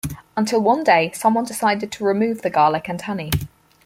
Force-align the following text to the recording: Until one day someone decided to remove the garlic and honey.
Until 0.35 0.59
one 0.61 0.83
day 0.83 1.11
someone 1.13 1.45
decided 1.45 1.91
to 1.91 2.03
remove 2.03 2.41
the 2.41 2.49
garlic 2.49 2.89
and 2.89 2.99
honey. 2.99 3.29